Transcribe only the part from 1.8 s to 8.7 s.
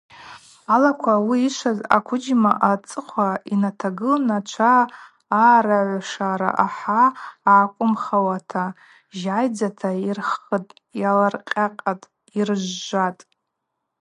аквыджьма ацӏыхъва йнатагылын ачва аъарагӏвшара ахӏа гӏаквымхахуата